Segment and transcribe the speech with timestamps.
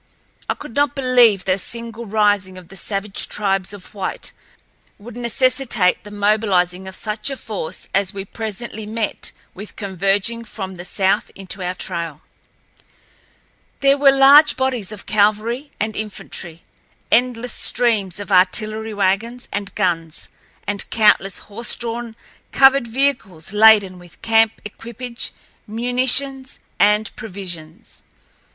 [0.49, 4.31] I could not believe that a simple rising of the savage tribes of whites
[4.97, 10.77] would necessitate the mobilizing of such a force as we presently met with converging from
[10.77, 12.23] the south into our trail.
[13.81, 16.63] There were large bodies of cavalry and infantry,
[17.11, 20.29] endless streams of artillery wagons and guns,
[20.65, 22.15] and countless horse drawn
[22.51, 25.31] covered vehicles laden with camp equipage,
[25.67, 28.01] munitions, and provisions.